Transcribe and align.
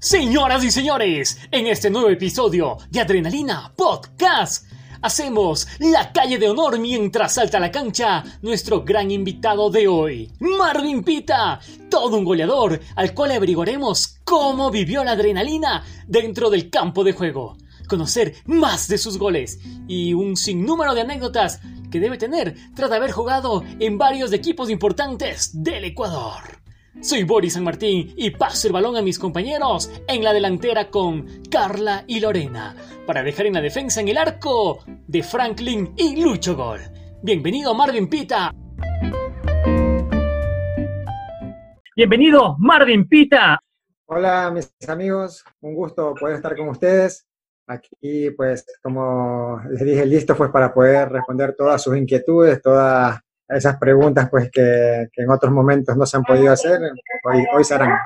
Señoras 0.00 0.62
y 0.62 0.70
señores, 0.70 1.40
en 1.50 1.66
este 1.66 1.90
nuevo 1.90 2.08
episodio 2.08 2.76
de 2.88 3.00
Adrenalina 3.00 3.72
Podcast, 3.74 4.64
hacemos 5.02 5.66
la 5.80 6.12
calle 6.12 6.38
de 6.38 6.48
honor 6.48 6.78
mientras 6.78 7.34
salta 7.34 7.56
a 7.56 7.60
la 7.60 7.72
cancha 7.72 8.22
nuestro 8.40 8.84
gran 8.84 9.10
invitado 9.10 9.70
de 9.70 9.88
hoy, 9.88 10.30
Marvin 10.38 11.02
Pita, 11.02 11.58
todo 11.90 12.16
un 12.16 12.24
goleador 12.24 12.80
al 12.94 13.12
cual 13.12 13.32
averiguaremos 13.32 14.20
cómo 14.22 14.70
vivió 14.70 15.02
la 15.02 15.12
adrenalina 15.12 15.84
dentro 16.06 16.48
del 16.48 16.70
campo 16.70 17.02
de 17.02 17.12
juego, 17.12 17.56
conocer 17.88 18.36
más 18.46 18.86
de 18.86 18.98
sus 18.98 19.18
goles 19.18 19.58
y 19.88 20.14
un 20.14 20.36
sinnúmero 20.36 20.94
de 20.94 21.00
anécdotas 21.00 21.58
que 21.90 21.98
debe 21.98 22.18
tener 22.18 22.54
tras 22.76 22.92
haber 22.92 23.10
jugado 23.10 23.64
en 23.80 23.98
varios 23.98 24.32
equipos 24.32 24.70
importantes 24.70 25.50
del 25.60 25.86
Ecuador. 25.86 26.57
Soy 27.00 27.22
Boris 27.22 27.52
San 27.52 27.62
Martín 27.62 28.12
y 28.16 28.30
paso 28.30 28.66
el 28.66 28.72
balón 28.72 28.96
a 28.96 29.02
mis 29.02 29.20
compañeros 29.20 29.88
en 30.08 30.24
la 30.24 30.32
delantera 30.32 30.90
con 30.90 31.24
Carla 31.48 32.02
y 32.08 32.18
Lorena 32.18 32.74
para 33.06 33.22
dejar 33.22 33.46
en 33.46 33.54
la 33.54 33.60
defensa 33.60 34.00
en 34.00 34.08
el 34.08 34.18
arco 34.18 34.84
de 35.06 35.22
Franklin 35.22 35.94
y 35.96 36.20
Lucho 36.20 36.56
Gol. 36.56 36.80
Bienvenido 37.22 37.72
Marvin 37.72 38.08
Pita. 38.08 38.52
Bienvenido 41.94 42.56
Marvin 42.58 43.08
Pita. 43.08 43.60
Hola 44.06 44.50
mis 44.50 44.72
amigos, 44.88 45.44
un 45.60 45.76
gusto 45.76 46.14
poder 46.14 46.34
estar 46.34 46.56
con 46.56 46.68
ustedes. 46.68 47.28
Aquí 47.68 48.30
pues 48.36 48.66
como 48.82 49.60
les 49.70 49.84
dije 49.84 50.04
listo 50.04 50.36
pues 50.36 50.50
para 50.50 50.74
poder 50.74 51.10
responder 51.10 51.54
todas 51.56 51.80
sus 51.80 51.96
inquietudes, 51.96 52.60
todas 52.60 53.20
esas 53.48 53.78
preguntas 53.78 54.28
pues 54.30 54.50
que, 54.50 55.08
en 55.16 55.30
otros 55.30 55.52
momentos 55.52 55.96
no 55.96 56.06
se 56.06 56.16
han 56.16 56.24
podido 56.24 56.52
hacer, 56.52 56.80
hoy, 57.24 57.44
hoy 57.54 57.64
se 57.64 57.74
harán. 57.74 57.98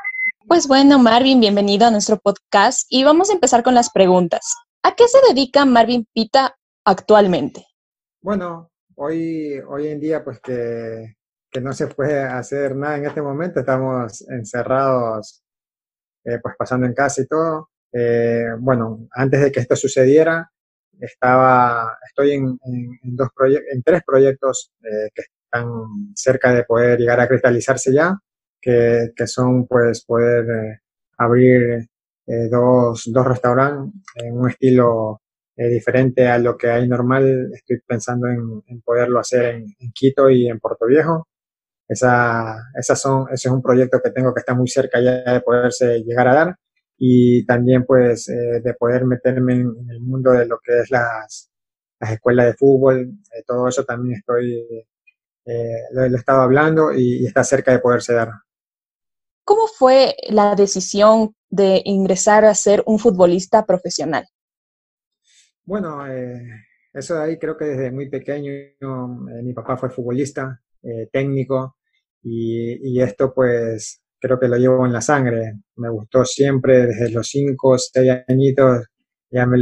Pues 0.46 0.66
bueno, 0.66 0.98
Marvin, 0.98 1.41
bienvenido 1.41 1.87
a 1.87 1.91
nuestro 1.91 2.18
podcast 2.18 2.87
y 2.88 3.04
vamos 3.04 3.30
a 3.30 3.34
empezar 3.34 3.62
con 3.62 3.74
las 3.74 3.90
preguntas. 3.90 4.54
¿A 4.82 4.95
qué 4.95 5.04
se 5.09 5.18
dedica 5.29 5.65
Marvin 5.65 6.07
Pita 6.12 6.57
actualmente? 6.84 7.66
Bueno, 8.21 8.71
hoy, 8.96 9.60
hoy 9.68 9.88
en 9.88 10.01
día 10.01 10.24
pues 10.24 10.40
que, 10.40 11.16
que 11.51 11.60
no 11.60 11.73
se 11.73 11.87
puede 11.88 12.23
hacer 12.23 12.77
nada 12.77 12.96
en 12.96 13.06
este 13.06 13.23
momento, 13.23 13.60
estamos 13.60 14.23
encerrados 14.29 15.43
eh, 16.24 16.38
pues 16.40 16.54
pasando 16.56 16.87
en 16.87 16.95
casa 16.95 17.23
y 17.23 17.27
todo. 17.27 17.71
Eh, 17.93 18.46
bueno, 18.59 19.06
antes 19.12 19.40
de 19.40 19.52
que 19.52 19.60
esto 19.60 19.77
sucediera, 19.77 20.51
estaba, 21.07 21.99
estoy 22.07 22.33
en, 22.33 22.59
dos 23.03 23.29
en 23.73 23.83
tres 23.83 24.03
proyectos 24.07 24.73
eh, 24.83 25.11
que 25.15 25.23
están 25.23 25.67
cerca 26.15 26.53
de 26.53 26.65
poder 26.65 26.99
llegar 26.99 27.21
a 27.21 27.29
cristalizarse 27.29 27.93
ya, 27.93 28.17
que, 28.61 29.11
que 29.17 29.27
son 29.27 29.67
pues 29.67 30.05
poder 30.05 30.45
eh, 30.45 30.80
abrir 31.19 31.89
eh, 32.27 32.49
dos, 32.51 33.11
dos 33.13 33.27
restaurantes 33.27 34.01
en 34.17 34.39
un 34.39 34.49
estilo 34.49 35.21
diferente 35.55 36.27
a 36.27 36.39
lo 36.39 36.57
que 36.57 36.69
hay 36.71 36.89
normal. 36.89 37.51
Estoy 37.55 37.80
pensando 37.87 38.27
en, 38.27 38.63
en 38.67 38.80
poderlo 38.80 39.21
hacer 39.21 39.57
en, 39.57 39.67
en, 39.79 39.93
Quito 39.93 40.29
y 40.30 40.49
en 40.49 40.59
Puerto 40.59 40.87
Viejo. 40.87 41.29
Esa, 41.87 42.57
esas 42.75 43.01
son, 43.01 43.27
ese 43.30 43.49
es 43.49 43.55
un 43.55 43.63
proyecto 43.63 44.01
que 44.03 44.11
tengo 44.11 44.35
que 44.35 44.41
está 44.41 44.55
muy 44.55 44.67
cerca 44.69 45.01
ya 45.01 45.35
de 45.35 45.41
poderse 45.41 46.01
llegar 46.01 46.27
a 46.29 46.35
dar 46.35 46.57
y 47.05 47.45
también 47.47 47.85
pues 47.85 48.29
eh, 48.29 48.61
de 48.63 48.75
poder 48.75 49.05
meterme 49.05 49.55
en, 49.55 49.91
el 49.91 49.99
mundo 49.99 50.31
de 50.31 50.47
lo 50.47 50.61
que 50.61 50.83
es 50.83 50.91
las, 50.93 51.51
las 51.99 52.13
escuelas 52.13 52.47
de 52.47 52.55
fútbol, 52.55 53.19
eh, 53.37 53.43
todo 53.45 53.67
eso 53.67 53.85
también 53.85 54.19
estoy, 54.19 54.65
eh, 55.45 55.79
lo, 55.91 56.05
he 56.05 56.15
estado 56.15 56.43
hablando 56.43 56.95
y, 56.95 57.27
está 57.27 57.43
cerca 57.43 57.73
de 57.73 57.80
poderse 57.80 58.13
dar. 58.13 58.29
¿Cómo 59.45 59.67
fue 59.67 60.15
la 60.29 60.55
decisión 60.55 61.35
de 61.51 61.83
ingresar 61.85 62.45
a 62.45 62.55
ser 62.55 62.85
un 62.87 63.01
futbolista 63.01 63.67
profesional? 63.67 64.25
Bueno, 65.65 66.05
eso 66.93 67.17
de 67.17 67.21
ahí 67.21 67.37
creo 67.37 67.57
que 67.57 67.65
desde 67.65 67.91
muy 67.91 68.11
pequeño 68.11 68.53
mi 69.43 69.53
papá 69.53 69.77
fue 69.77 69.91
futbolista, 69.91 70.62
técnico, 71.11 71.79
y, 72.23 72.97
y, 72.97 73.03
esto 73.03 73.35
pues 73.35 74.02
creo 74.22 74.38
que 74.38 74.49
lo 74.49 74.56
llevo 74.56 74.87
en 74.87 74.93
la 74.93 75.00
sangre. 75.00 75.55
Me 75.77 75.91
gustó 75.91 76.25
siempre 76.25 76.87
desde 76.87 77.10
los 77.10 77.27
5, 77.28 77.77
6 77.78 78.12
añitos, 78.28 78.87
ya 79.31 79.47
me, 79.47 79.59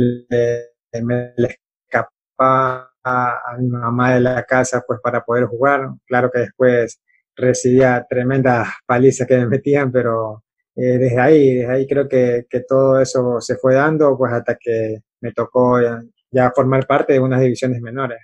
me 1.02 1.34
escapaba 1.36 2.90
a, 3.02 3.56
mi 3.58 3.68
mamá 3.68 4.14
de 4.14 4.20
la 4.20 4.44
casa 4.44 4.82
pues 4.86 5.00
para 5.02 5.24
poder 5.24 5.46
jugar. 5.46 5.88
Claro 6.06 6.30
que 6.30 6.40
después 6.40 7.00
recibía 7.34 8.06
tremendas 8.08 8.68
palizas 8.86 9.26
que 9.26 9.38
me 9.38 9.46
metían, 9.46 9.90
pero 9.90 10.44
eh, 10.76 10.98
desde 10.98 11.20
ahí, 11.20 11.54
desde 11.54 11.72
ahí 11.72 11.86
creo 11.86 12.06
que, 12.06 12.44
que, 12.48 12.60
todo 12.60 13.00
eso 13.00 13.40
se 13.40 13.56
fue 13.56 13.74
dando 13.74 14.16
pues 14.18 14.32
hasta 14.32 14.56
que 14.60 14.98
me 15.20 15.32
tocó 15.32 15.80
ya, 15.80 16.02
ya 16.30 16.52
formar 16.54 16.86
parte 16.86 17.14
de 17.14 17.20
unas 17.20 17.40
divisiones 17.40 17.80
menores. 17.80 18.18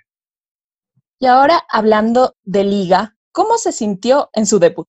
Y 1.19 1.25
ahora 1.25 1.63
hablando 1.67 2.35
de 2.43 2.63
liga, 2.63 3.15
¿cómo 3.31 3.57
se 3.57 3.71
sintió 3.71 4.29
en 4.33 4.45
su 4.45 4.59
debut? 4.59 4.87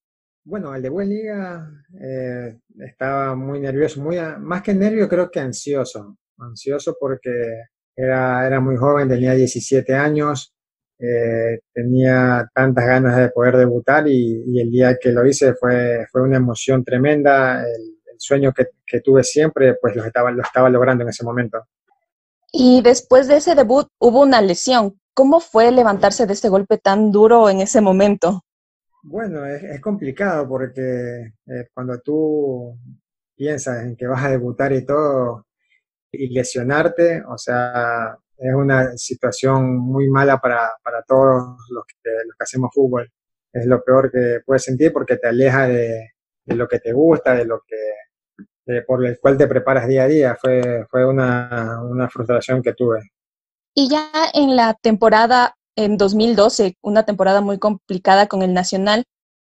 Bueno, 0.49 0.75
el 0.75 0.81
de 0.81 0.89
Buen 0.89 1.11
Liga 1.11 1.71
eh, 2.01 2.57
estaba 2.79 3.35
muy 3.35 3.61
nervioso, 3.61 4.01
muy 4.01 4.17
más 4.39 4.63
que 4.63 4.73
nervio 4.73 5.07
creo 5.07 5.31
que 5.31 5.41
ansioso, 5.41 6.17
ansioso 6.39 6.97
porque 6.99 7.31
era, 7.95 8.47
era 8.47 8.59
muy 8.59 8.79
joven, 8.79 9.11
tenía 9.11 9.35
17 9.35 9.95
años, 9.95 10.55
eh, 10.99 11.61
tenía 11.71 12.49
tantas 12.55 12.87
ganas 12.87 13.19
de 13.19 13.29
poder 13.29 13.59
debutar 13.59 14.09
y, 14.09 14.59
el 14.59 14.71
día 14.71 14.97
que 14.99 15.13
lo 15.13 15.27
hice 15.27 15.53
fue, 15.53 16.07
fue 16.11 16.23
una 16.23 16.39
emoción 16.39 16.83
tremenda, 16.83 17.63
el, 17.63 17.97
sueño 18.17 18.55
que, 18.55 18.69
que, 18.87 19.01
tuve 19.01 19.23
siempre 19.25 19.75
pues 19.75 19.95
lo 19.95 20.05
estaba, 20.05 20.31
lo 20.31 20.43
estaba 20.43 20.71
logrando 20.71 21.03
en 21.05 21.11
ese 21.11 21.25
momento. 21.25 21.59
Y 22.51 22.81
después 22.81 23.29
de 23.29 23.37
ese 23.37 23.55
debut 23.55 23.87
hubo 23.99 24.23
una 24.23 24.41
lesión, 24.41 24.99
¿cómo 25.13 25.41
fue 25.41 25.71
levantarse 25.71 26.27
de 26.27 26.33
ese 26.33 26.49
golpe 26.49 26.79
tan 26.79 27.13
duro 27.13 27.51
en 27.51 27.61
ese 27.61 27.83
momento? 27.83 28.45
Bueno, 29.11 29.47
es, 29.47 29.81
complicado 29.81 30.47
porque 30.47 31.33
eh, 31.47 31.69
cuando 31.73 31.99
tú 32.01 32.79
piensas 33.35 33.83
en 33.85 33.97
que 33.97 34.07
vas 34.07 34.23
a 34.23 34.31
debutar 34.31 34.71
y 34.73 34.85
todo 34.85 35.47
y 36.13 36.29
lesionarte, 36.29 37.23
o 37.27 37.39
sea, 37.39 38.15
es 38.37 38.55
una 38.55 38.97
situación 38.99 39.79
muy 39.79 40.11
mala 40.11 40.39
para, 40.39 40.73
para 40.83 41.03
todos 41.05 41.57
los 41.71 41.85
que, 41.87 42.11
los 42.27 42.37
que 42.37 42.45
hacemos 42.45 42.71
fútbol. 42.75 43.11
Es 43.51 43.65
lo 43.65 43.83
peor 43.83 44.11
que 44.13 44.41
puedes 44.45 44.65
sentir 44.65 44.93
porque 44.93 45.17
te 45.17 45.29
aleja 45.29 45.67
de, 45.69 46.11
de 46.45 46.55
lo 46.55 46.69
que 46.69 46.79
te 46.79 46.93
gusta, 46.93 47.35
de 47.35 47.47
lo 47.47 47.63
que 47.67 48.83
por 48.87 49.07
el 49.07 49.19
cual 49.19 49.39
te 49.39 49.47
preparas 49.47 49.89
día 49.89 50.03
a 50.03 50.09
día. 50.09 50.37
Fue, 50.39 50.85
fue 50.91 51.07
una, 51.07 51.81
una 51.83 52.11
frustración 52.11 52.63
que 52.63 52.75
tuve. 52.75 53.01
Y 53.75 53.89
ya 53.89 54.11
en 54.35 54.55
la 54.55 54.75
temporada 54.75 55.55
en 55.79 55.97
2012, 55.97 56.77
una 56.83 57.05
temporada 57.05 57.41
muy 57.41 57.59
complicada 57.59 58.27
con 58.27 58.43
el 58.43 58.53
Nacional. 58.53 59.05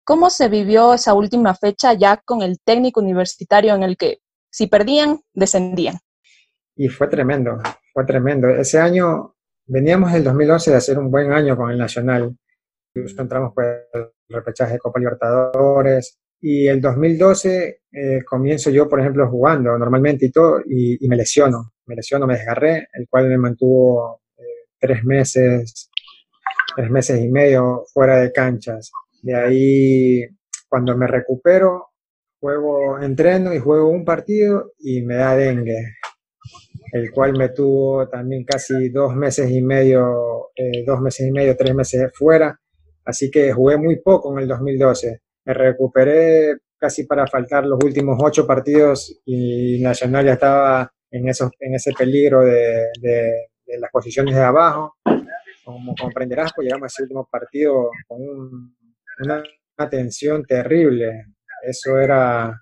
¿Cómo 0.05 0.28
se 0.28 0.50
vivió 0.50 0.93
esa 0.93 1.15
última 1.15 1.55
fecha 1.55 1.94
ya 1.94 2.19
con 2.22 2.43
el 2.43 2.59
técnico 2.62 3.00
universitario 3.00 3.75
en 3.75 3.83
el 3.83 3.97
que 3.97 4.19
si 4.50 4.67
perdían, 4.67 5.21
descendían? 5.33 5.97
Y 6.77 6.88
fue 6.88 7.09
tremendo, 7.09 7.59
fue 7.94 8.05
tremendo. 8.05 8.47
Ese 8.47 8.78
año 8.78 9.37
veníamos 9.65 10.12
el 10.12 10.22
2011 10.22 10.71
de 10.71 10.77
hacer 10.77 10.99
un 10.99 11.11
buen 11.11 11.33
año 11.33 11.56
con 11.56 11.71
el 11.71 11.78
Nacional. 11.78 12.37
Incluso 12.94 13.22
entramos 13.22 13.55
por 13.55 13.65
el 13.65 14.11
repechaje 14.28 14.75
de 14.75 14.78
Copa 14.81 14.99
Libertadores. 14.99 16.19
Y 16.43 16.67
el 16.67 16.83
2012 16.83 17.81
eh, 17.91 18.22
comienzo 18.28 18.69
yo, 18.69 18.87
por 18.87 19.00
ejemplo, 19.00 19.31
jugando 19.31 19.78
normalmente 19.78 20.27
y 20.27 20.31
todo, 20.31 20.61
y, 20.61 21.03
y, 21.03 21.09
me 21.09 21.17
lesiono. 21.17 21.72
Me 21.87 21.97
lesiono, 21.97 22.27
me 22.27 22.34
desgarré, 22.34 22.87
el 22.93 23.09
cual 23.09 23.28
me 23.28 23.38
mantuvo 23.38 24.21
eh, 24.37 24.69
tres 24.78 25.03
meses 25.05 25.91
tres 26.78 26.91
meses 26.93 27.21
y 27.21 27.28
medio 27.28 27.83
fuera 27.93 28.21
de 28.21 28.31
canchas. 28.31 28.93
De 29.22 29.34
ahí, 29.34 30.25
cuando 30.69 30.97
me 30.97 31.09
recupero, 31.09 31.89
juego, 32.38 33.00
entreno 33.00 33.52
y 33.52 33.58
juego 33.58 33.88
un 33.88 34.05
partido 34.05 34.75
y 34.79 35.02
me 35.02 35.17
da 35.17 35.35
dengue, 35.35 35.97
el 36.93 37.11
cual 37.11 37.37
me 37.37 37.49
tuvo 37.49 38.08
también 38.08 38.44
casi 38.44 38.91
dos 38.91 39.17
meses 39.17 39.50
y 39.50 39.61
medio, 39.61 40.50
eh, 40.55 40.85
dos 40.87 41.00
meses 41.00 41.26
y 41.26 41.32
medio, 41.32 41.56
tres 41.56 41.75
meses 41.75 42.12
fuera. 42.14 42.56
Así 43.05 43.29
que 43.29 43.52
jugué 43.52 43.76
muy 43.76 43.97
poco 44.00 44.32
en 44.35 44.44
el 44.44 44.47
2012. 44.49 45.20
Me 45.47 45.55
recuperé 45.55 46.58
casi 46.79 47.06
para 47.06 47.26
faltar 47.26 47.67
los 47.67 47.82
últimos 47.82 48.20
ocho 48.23 48.47
partidos 48.47 49.20
y 49.25 49.82
Nacional 49.82 50.26
ya 50.26 50.35
estaba 50.35 50.93
en, 51.11 51.29
esos, 51.29 51.50
en 51.58 51.75
ese 51.75 51.91
peligro 51.93 52.44
de, 52.44 52.87
de, 53.00 53.49
de 53.67 53.79
las 53.81 53.91
posiciones 53.91 54.37
de 54.37 54.43
abajo 54.43 54.94
como 55.69 55.94
comprenderás, 55.94 56.53
pues 56.56 56.65
llegamos 56.65 56.85
a 56.85 56.87
ese 56.87 57.03
último 57.03 57.29
partido 57.31 57.91
con 58.06 58.75
una, 59.20 59.43
tensión 59.91 60.43
terrible. 60.44 61.26
Eso 61.62 61.99
era 61.99 62.59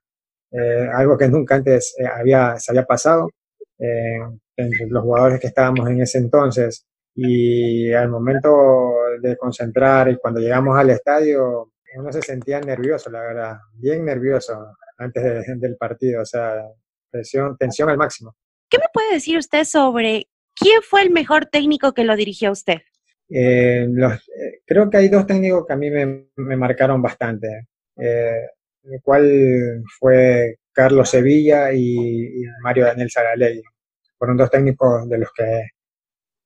eh, 0.50 0.88
algo 0.92 1.16
que 1.16 1.28
nunca 1.28 1.54
antes 1.54 1.94
eh, 1.98 2.04
había, 2.04 2.58
se 2.58 2.72
había 2.72 2.84
pasado 2.84 3.30
eh, 3.78 4.18
entre 4.56 4.88
los 4.88 5.04
jugadores 5.04 5.38
que 5.38 5.46
estábamos 5.46 5.88
en 5.88 6.02
ese 6.02 6.18
entonces. 6.18 6.84
Y 7.14 7.92
al 7.92 8.08
momento 8.08 8.92
de 9.22 9.36
concentrar 9.36 10.10
y 10.10 10.16
cuando 10.16 10.40
llegamos 10.40 10.76
al 10.76 10.90
estadio, 10.90 11.70
uno 11.96 12.12
se 12.12 12.22
sentía 12.22 12.60
nervioso, 12.60 13.08
la 13.08 13.20
verdad, 13.20 13.58
bien 13.74 14.04
nervioso 14.04 14.72
antes 14.98 15.46
del 15.60 15.76
partido. 15.76 16.22
O 16.22 16.26
sea, 16.26 16.60
presión, 17.08 17.56
tensión 17.56 17.88
al 17.88 17.98
máximo. 17.98 18.34
¿Qué 18.68 18.78
me 18.78 18.86
puede 18.92 19.14
decir 19.14 19.38
usted 19.38 19.62
sobre 19.62 20.28
quién 20.56 20.82
fue 20.82 21.02
el 21.02 21.10
mejor 21.10 21.46
técnico 21.46 21.94
que 21.94 22.02
lo 22.02 22.16
dirigió 22.16 22.48
a 22.48 22.52
usted? 22.52 22.82
Eh, 23.28 23.86
los, 23.90 24.12
eh, 24.14 24.60
creo 24.64 24.88
que 24.88 24.98
hay 24.98 25.08
dos 25.08 25.26
técnicos 25.26 25.66
que 25.66 25.72
a 25.72 25.76
mí 25.76 25.90
me, 25.90 26.28
marcaron 26.56 27.02
bastante, 27.02 27.68
eh, 27.96 28.46
el 28.84 29.02
cual 29.02 29.82
fue 29.98 30.58
Carlos 30.72 31.10
Sevilla 31.10 31.72
y, 31.72 32.42
Mario 32.62 32.86
Daniel 32.86 33.10
Saralegui. 33.10 33.62
Fueron 34.18 34.36
dos 34.36 34.50
técnicos 34.50 35.08
de 35.08 35.18
los 35.18 35.32
que 35.32 35.70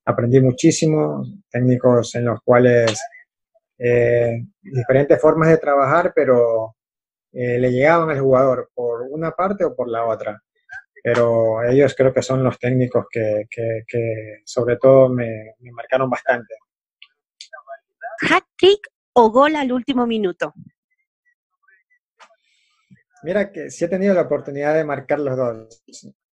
aprendí 0.05 0.41
muchísimo, 0.41 1.23
técnicos 1.49 2.15
en 2.15 2.25
los 2.25 2.39
cuales 2.43 2.99
eh, 3.77 4.43
diferentes 4.61 5.19
formas 5.21 5.49
de 5.49 5.57
trabajar, 5.57 6.13
pero 6.15 6.75
eh, 7.33 7.59
le 7.59 7.71
llegaban 7.71 8.09
al 8.09 8.19
jugador 8.21 8.69
por 8.73 9.03
una 9.03 9.31
parte 9.31 9.65
o 9.65 9.75
por 9.75 9.89
la 9.89 10.05
otra. 10.05 10.41
Pero 11.03 11.63
ellos 11.63 11.95
creo 11.95 12.13
que 12.13 12.21
son 12.21 12.43
los 12.43 12.59
técnicos 12.59 13.05
que, 13.11 13.45
que, 13.49 14.41
sobre 14.45 14.77
todo 14.77 15.09
me 15.09 15.55
marcaron 15.73 16.09
bastante. 16.09 16.55
¿Hat-trick 18.21 18.87
o 19.13 19.31
gol 19.31 19.55
al 19.55 19.71
último 19.71 20.05
minuto? 20.07 20.53
Mira 23.23 23.51
que 23.51 23.69
sí 23.69 23.85
he 23.85 23.87
tenido 23.87 24.13
la 24.13 24.21
oportunidad 24.21 24.75
de 24.75 24.83
marcar 24.83 25.19
los 25.19 25.37
dos 25.37 25.83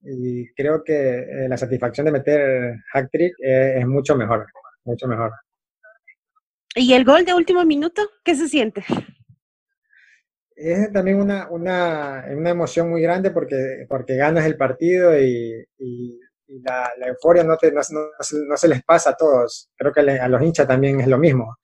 y 0.03 0.53
creo 0.53 0.83
que 0.83 1.19
eh, 1.19 1.47
la 1.47 1.57
satisfacción 1.57 2.05
de 2.05 2.11
meter 2.11 2.75
hack 2.91 3.09
trick 3.09 3.33
eh, 3.39 3.79
es 3.79 3.87
mucho 3.87 4.15
mejor, 4.15 4.45
mucho 4.83 5.07
mejor. 5.07 5.31
¿Y 6.75 6.93
el 6.93 7.05
gol 7.05 7.23
de 7.23 7.33
último 7.33 7.63
minuto? 7.63 8.01
¿Qué 8.23 8.35
se 8.35 8.49
siente? 8.49 8.83
Es 10.55 10.91
también 10.91 11.21
una, 11.21 11.49
una, 11.49 12.25
una 12.29 12.49
emoción 12.49 12.89
muy 12.89 13.01
grande 13.01 13.31
porque, 13.31 13.85
porque 13.87 14.15
ganas 14.15 14.45
el 14.45 14.57
partido 14.57 15.17
y, 15.17 15.65
y, 15.77 16.19
y 16.47 16.61
la, 16.61 16.91
la, 16.97 17.07
euforia 17.07 17.43
no, 17.43 17.57
te, 17.57 17.71
no, 17.71 17.81
no, 17.91 18.01
no, 18.47 18.57
se 18.57 18.67
les 18.67 18.83
pasa 18.83 19.11
a 19.11 19.15
todos. 19.15 19.69
Creo 19.75 19.91
que 19.91 20.01
a 20.01 20.27
los 20.27 20.41
hinchas 20.41 20.67
también 20.67 20.99
es 20.99 21.07
lo 21.07 21.17
mismo. 21.17 21.57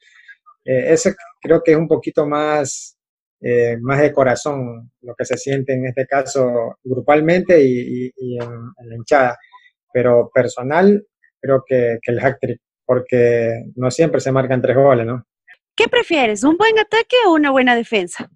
Eh, 0.69 0.93
eso 0.93 1.09
creo 1.41 1.63
que 1.63 1.71
es 1.71 1.77
un 1.77 1.87
poquito 1.87 2.27
más, 2.27 2.95
eh, 3.41 3.75
más 3.81 3.99
de 4.01 4.13
corazón 4.13 4.91
lo 5.01 5.15
que 5.15 5.25
se 5.25 5.35
siente 5.35 5.73
en 5.73 5.87
este 5.87 6.05
caso 6.05 6.77
grupalmente 6.83 7.59
y, 7.59 8.05
y, 8.05 8.11
y 8.15 8.35
en, 8.37 8.51
en, 8.77 8.89
la 8.89 8.95
hinchada. 8.95 9.37
Pero 9.91 10.29
personal, 10.31 11.03
creo 11.41 11.63
que, 11.65 11.97
que 11.99 12.11
el 12.11 12.19
hack 12.19 12.37
trick, 12.39 12.61
porque 12.85 13.63
no 13.77 13.89
siempre 13.89 14.21
se 14.21 14.31
marcan 14.31 14.61
tres 14.61 14.75
goles, 14.75 15.07
¿no? 15.07 15.25
¿Qué 15.75 15.87
prefieres, 15.87 16.43
un 16.43 16.55
buen 16.55 16.77
ataque 16.77 17.15
o 17.25 17.33
una 17.33 17.49
buena 17.49 17.75
defensa? 17.75 18.29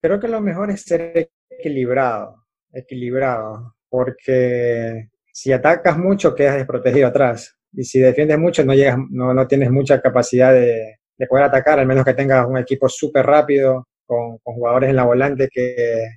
Creo 0.00 0.18
que 0.18 0.26
lo 0.26 0.40
mejor 0.40 0.68
es 0.72 0.82
ser 0.82 1.30
equilibrado, 1.48 2.44
equilibrado, 2.72 3.76
porque 3.88 5.10
si 5.32 5.52
atacas 5.52 5.96
mucho 5.96 6.34
quedas 6.34 6.56
desprotegido 6.56 7.06
atrás 7.06 7.56
y 7.72 7.84
si 7.84 8.00
defiendes 8.00 8.38
mucho 8.38 8.64
no 8.64 8.74
llegas, 8.74 8.98
no, 9.10 9.32
no 9.32 9.46
tienes 9.46 9.70
mucha 9.70 10.00
capacidad 10.00 10.52
de, 10.52 10.98
de 11.22 11.28
poder 11.28 11.44
atacar, 11.44 11.78
al 11.78 11.86
menos 11.86 12.04
que 12.04 12.14
tengas 12.14 12.44
un 12.48 12.58
equipo 12.58 12.88
súper 12.88 13.24
rápido 13.24 13.86
con, 14.04 14.38
con, 14.38 14.54
jugadores 14.56 14.90
en 14.90 14.96
la 14.96 15.04
volante 15.04 15.48
que, 15.48 16.08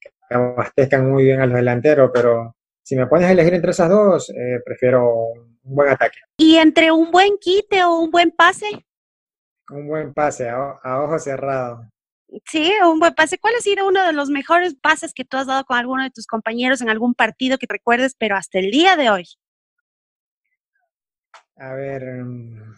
que, 0.00 0.10
abastezcan 0.30 1.10
muy 1.10 1.24
bien 1.24 1.42
a 1.42 1.46
los 1.46 1.56
delanteros, 1.56 2.10
pero 2.14 2.56
si 2.82 2.96
me 2.96 3.06
pones 3.06 3.28
a 3.28 3.32
elegir 3.32 3.52
entre 3.52 3.72
esas 3.72 3.90
dos, 3.90 4.30
eh, 4.30 4.60
prefiero 4.64 5.12
un 5.12 5.58
buen 5.74 5.90
ataque. 5.90 6.18
¿Y 6.38 6.56
entre 6.56 6.90
un 6.90 7.10
buen 7.10 7.36
quite 7.38 7.84
o 7.84 8.00
un 8.00 8.10
buen 8.10 8.30
pase? 8.30 8.86
Un 9.68 9.86
buen 9.86 10.14
pase, 10.14 10.48
a, 10.48 10.78
a 10.82 11.02
ojo 11.02 11.18
cerrado. 11.18 11.90
Sí, 12.46 12.72
un 12.90 12.98
buen 12.98 13.14
pase. 13.14 13.36
¿Cuál 13.36 13.54
ha 13.56 13.60
sido 13.60 13.86
uno 13.86 14.02
de 14.06 14.14
los 14.14 14.30
mejores 14.30 14.76
pases 14.76 15.12
que 15.12 15.26
tú 15.26 15.36
has 15.36 15.46
dado 15.46 15.64
con 15.66 15.76
alguno 15.76 16.04
de 16.04 16.10
tus 16.10 16.26
compañeros 16.26 16.80
en 16.80 16.88
algún 16.88 17.14
partido 17.14 17.58
que 17.58 17.66
recuerdes, 17.68 18.16
pero 18.18 18.34
hasta 18.34 18.58
el 18.60 18.70
día 18.70 18.96
de 18.96 19.10
hoy? 19.10 19.26
A 21.58 21.74
ver, 21.74 22.02
mm, 22.24 22.74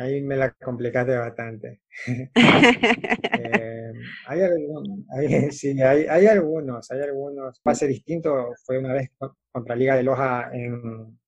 ahí 0.00 0.22
me 0.22 0.36
la 0.36 0.50
complicaste 0.52 1.16
bastante. 1.16 1.80
eh, 2.36 3.92
hay, 4.26 4.40
algún, 4.40 5.06
hay, 5.10 5.50
sí, 5.52 5.80
hay, 5.80 6.26
algunos, 6.26 6.90
hay 6.90 7.00
algunos. 7.02 7.60
Pase 7.60 7.86
distinto 7.86 8.52
fue 8.64 8.78
una 8.78 8.94
vez 8.94 9.10
contra 9.52 9.76
Liga 9.76 9.96
de 9.96 10.02
Loja 10.02 10.50
en 10.52 11.18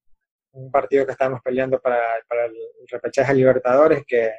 un 0.55 0.71
partido 0.71 1.07
que 1.07 1.13
estábamos 1.13 1.41
peleando 1.43 1.81
para, 1.81 1.99
el 2.17 2.55
repechaje 2.91 3.35
Libertadores, 3.35 4.03
que, 4.07 4.31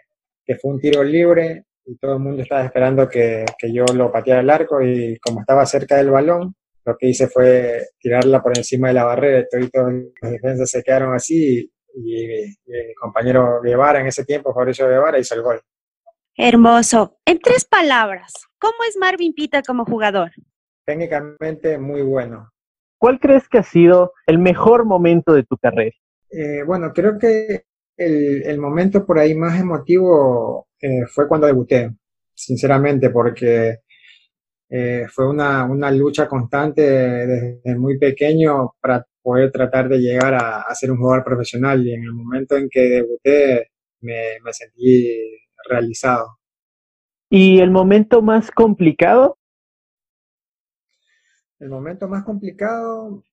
que 0.45 0.55
fue 0.55 0.71
un 0.71 0.79
tiro 0.79 1.03
libre 1.03 1.65
y 1.85 1.97
todo 1.97 2.13
el 2.13 2.19
mundo 2.19 2.43
estaba 2.43 2.63
esperando 2.63 3.09
que, 3.09 3.45
que, 3.57 3.73
yo 3.73 3.83
lo 3.93 4.11
pateara 4.11 4.41
al 4.41 4.49
arco 4.49 4.81
y 4.81 5.17
como 5.19 5.41
estaba 5.41 5.65
cerca 5.65 5.97
del 5.97 6.11
balón, 6.11 6.55
lo 6.85 6.97
que 6.97 7.07
hice 7.07 7.27
fue 7.27 7.81
tirarla 7.99 8.41
por 8.41 8.57
encima 8.57 8.89
de 8.89 8.93
la 8.93 9.05
barrera 9.05 9.45
y 9.59 9.69
todos 9.69 9.91
los 9.91 10.31
defensas 10.31 10.69
se 10.69 10.83
quedaron 10.83 11.13
así 11.13 11.72
y, 11.95 12.25
y, 12.25 12.55
el 12.67 12.95
compañero 12.99 13.61
Guevara 13.61 13.99
en 13.99 14.07
ese 14.07 14.25
tiempo, 14.25 14.53
Fabricio 14.53 14.87
Guevara, 14.87 15.19
hizo 15.19 15.35
el 15.35 15.41
gol. 15.41 15.61
Hermoso. 16.35 17.17
En 17.25 17.39
tres 17.39 17.65
palabras, 17.65 18.33
¿cómo 18.59 18.77
es 18.87 18.97
Marvin 18.97 19.33
Pita 19.33 19.61
como 19.61 19.85
jugador? 19.85 20.31
Técnicamente 20.85 21.77
muy 21.77 22.01
bueno. 22.01 22.51
¿Cuál 22.97 23.19
crees 23.19 23.47
que 23.47 23.59
ha 23.59 23.63
sido 23.63 24.13
el 24.25 24.39
mejor 24.39 24.85
momento 24.85 25.33
de 25.33 25.43
tu 25.43 25.57
carrera? 25.57 25.95
Eh, 26.31 26.63
bueno, 26.65 26.91
creo 26.93 27.19
que 27.19 27.65
el, 27.97 28.43
el, 28.43 28.57
momento 28.57 29.05
por 29.05 29.19
ahí 29.19 29.35
más 29.35 29.59
emotivo 29.59 30.67
eh, 30.81 31.05
fue 31.05 31.27
cuando 31.27 31.45
debuté, 31.45 31.91
sinceramente, 32.33 33.09
porque 33.11 33.79
eh, 34.69 35.05
fue 35.07 35.29
una, 35.29 35.65
una, 35.65 35.91
lucha 35.91 36.27
constante 36.27 36.81
desde 36.81 37.75
muy 37.75 37.99
pequeño 37.99 38.73
para 38.81 39.05
poder 39.23 39.51
tratar 39.51 39.89
de 39.89 39.99
llegar 39.99 40.33
a, 40.35 40.61
a, 40.61 40.75
ser 40.75 40.91
un 40.91 40.97
jugador 40.97 41.23
profesional 41.23 41.85
y 41.85 41.93
en 41.93 42.03
el 42.03 42.13
momento 42.13 42.57
en 42.57 42.69
que 42.69 42.81
debuté 42.81 43.71
me, 44.01 44.39
me 44.43 44.53
sentí 44.53 45.39
realizado. 45.67 46.37
¿Y 47.29 47.59
el 47.59 47.71
momento 47.71 48.21
más 48.21 48.51
complicado? 48.51 49.37
El 51.59 51.69
momento 51.69 52.07
más 52.09 52.25
complicado, 52.25 53.23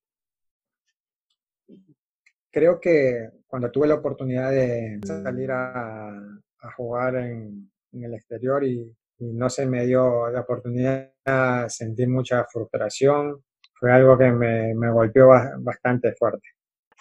creo 2.51 2.81
que 2.81 3.29
cuando 3.47 3.71
tuve 3.71 3.89
la 3.89 3.97
oportunidad 3.97 4.53
de 4.53 5.01
salir 5.05 5.51
a, 5.51 6.11
a 6.11 6.73
jugar 6.77 7.17
en, 7.17 7.71
en, 7.93 8.05
el 8.05 8.15
exterior 8.15 8.65
y, 8.65 8.97
y, 9.19 9.33
no 9.33 9.51
se 9.51 9.67
me 9.67 9.85
dio 9.85 10.31
la 10.31 10.43
oportunidad, 10.43 11.11
sentí 11.69 12.07
mucha 12.07 12.45
frustración, 12.45 13.43
fue 13.81 13.91
algo 13.91 14.17
que 14.17 14.31
me, 14.31 14.75
me 14.75 14.93
golpeó 14.93 15.29
bastante 15.59 16.13
fuerte. 16.13 16.47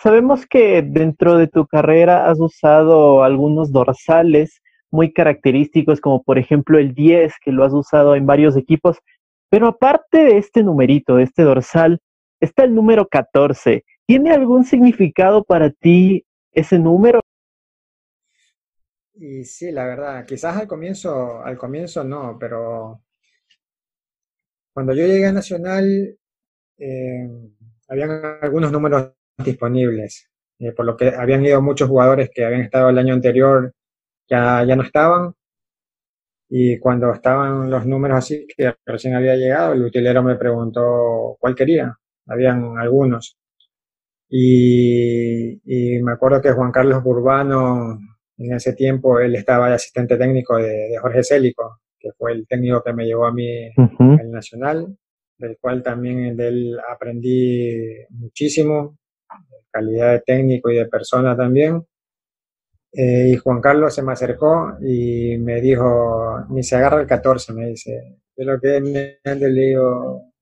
Sabemos 0.02 0.48
que 0.48 0.82
dentro 0.82 1.38
de 1.38 1.48
tu 1.48 1.68
carrera 1.68 2.30
has 2.30 2.40
usado 2.40 3.24
algunos 3.24 3.74
dorsales 3.74 4.62
muy 4.90 5.12
característicos, 5.12 6.00
como 6.00 6.24
por 6.24 6.40
ejemplo 6.40 6.80
el 6.80 6.96
10, 6.96 7.34
que 7.44 7.52
lo 7.52 7.66
has 7.66 7.74
usado 7.74 8.16
en 8.16 8.26
varios 8.26 8.56
equipos, 8.56 8.98
pero 9.50 9.68
aparte 9.68 10.20
de 10.20 10.38
este 10.38 10.64
numerito, 10.64 11.18
de 11.18 11.24
este 11.24 11.44
dorsal, 11.44 12.00
está 12.40 12.64
el 12.64 12.74
número 12.74 13.08
14. 13.08 13.84
¿Tiene 14.08 14.32
algún 14.32 14.64
significado 14.64 15.44
para 15.44 15.70
ti 15.70 16.26
ese 16.54 16.80
número? 16.80 17.20
Y 19.16 19.44
sí, 19.44 19.72
la 19.72 19.86
verdad, 19.86 20.26
quizás 20.26 20.56
al 20.56 20.68
comienzo, 20.68 21.44
al 21.44 21.58
comienzo 21.58 22.06
no, 22.06 22.38
pero 22.40 23.04
cuando 24.74 24.94
yo 24.94 25.06
llegué 25.06 25.26
a 25.26 25.34
Nacional, 25.34 26.18
eh, 26.80 27.30
habían 27.88 28.38
algunos 28.42 28.72
números 28.72 29.12
disponibles, 29.38 30.30
eh, 30.60 30.72
por 30.72 30.86
lo 30.86 30.96
que 30.98 31.10
habían 31.10 31.46
ido 31.46 31.62
muchos 31.62 31.90
jugadores 31.90 32.30
que 32.34 32.46
habían 32.46 32.62
estado 32.62 32.90
el 32.90 32.98
año 32.98 33.14
anterior, 33.14 33.74
ya, 34.30 34.64
ya 34.64 34.76
no 34.76 34.84
estaban, 34.84 35.34
y 36.50 36.80
cuando 36.80 37.12
estaban 37.14 37.70
los 37.70 37.86
números 37.86 38.18
así, 38.18 38.48
que 38.58 38.74
recién 38.86 39.16
había 39.16 39.36
llegado, 39.36 39.74
el 39.74 39.84
utilero 39.84 40.24
me 40.24 40.36
preguntó 40.36 41.38
cuál 41.40 41.56
quería, 41.56 41.96
habían 42.28 42.78
algunos. 42.78 43.38
Y, 44.30 45.60
y 45.66 46.02
me 46.02 46.12
acuerdo 46.14 46.42
que 46.42 46.52
Juan 46.52 46.72
Carlos 46.72 47.02
Urbano 47.04 48.00
en 48.38 48.54
ese 48.54 48.74
tiempo 48.74 49.20
él 49.20 49.36
estaba 49.36 49.70
de 49.70 49.76
asistente 49.76 50.18
técnico 50.18 50.58
de, 50.58 50.70
de, 50.70 50.98
Jorge 51.00 51.24
Célico, 51.24 51.82
que 52.00 52.12
fue 52.18 52.32
el 52.32 52.48
técnico 52.48 52.82
que 52.84 52.94
me 52.94 53.06
llevó 53.06 53.26
a 53.26 53.34
mí 53.34 53.68
uh 53.70 53.82
-huh. 53.82 54.20
al 54.20 54.32
Nacional, 54.32 54.98
del 55.40 55.58
cual 55.58 55.82
también 55.82 56.36
de 56.36 56.48
él 56.48 56.80
aprendí 56.88 57.96
muchísimo, 58.10 58.98
calidad 59.72 60.12
de 60.12 60.20
técnico 60.20 60.70
y 60.70 60.76
de 60.76 60.86
persona 60.86 61.36
también. 61.36 61.84
Eh, 62.92 63.30
y 63.34 63.38
Juan 63.38 63.62
Carlos 63.62 63.94
se 63.94 64.04
me 64.04 64.12
acercó 64.12 64.78
y 64.82 65.38
me 65.38 65.62
dijo, 65.62 66.46
ni 66.50 66.62
se 66.62 66.76
agarra 66.76 67.02
el 67.02 67.08
14, 67.08 67.54
me 67.54 67.68
dice. 67.68 68.18
Yo 68.36 68.46
lo 68.46 68.60
que 68.60 68.80
le 68.82 69.50
digo, 69.50 70.34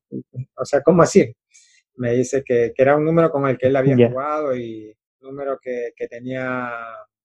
o 0.55 0.65
sea, 0.65 0.81
¿cómo 0.81 1.03
así? 1.03 1.31
Me 1.95 2.13
dice 2.13 2.43
que, 2.43 2.73
que 2.75 2.81
era 2.81 2.95
un 2.95 3.05
número 3.05 3.29
con 3.31 3.47
el 3.47 3.57
que 3.57 3.67
él 3.67 3.75
había 3.75 3.95
yeah. 3.95 4.09
jugado 4.09 4.55
y 4.55 4.95
un 5.21 5.29
número 5.29 5.59
que, 5.61 5.91
que 5.95 6.07
tenía 6.07 6.71